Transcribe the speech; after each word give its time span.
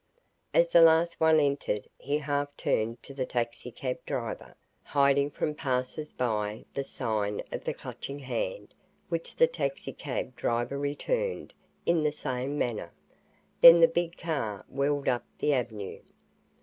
As 0.51 0.71
the 0.71 0.81
last 0.81 1.19
one 1.19 1.39
entered, 1.39 1.85
he 1.99 2.17
half 2.17 2.57
turned 2.57 3.03
to 3.03 3.13
the 3.13 3.27
taxicab 3.27 4.03
driver, 4.07 4.55
hiding 4.81 5.29
from 5.29 5.53
passers 5.53 6.11
by 6.11 6.65
the 6.73 6.83
sign 6.83 7.43
of 7.51 7.65
the 7.65 7.73
Clutching 7.75 8.17
Hand 8.17 8.73
which 9.09 9.35
the 9.35 9.45
taxicab 9.45 10.35
driver 10.35 10.79
returned, 10.79 11.53
in 11.85 12.01
the 12.01 12.11
same 12.11 12.57
manner. 12.57 12.91
Then 13.61 13.79
the 13.79 13.87
big 13.87 14.17
car 14.17 14.65
whirled 14.67 15.07
up 15.07 15.25
the 15.37 15.53
avenue. 15.53 15.99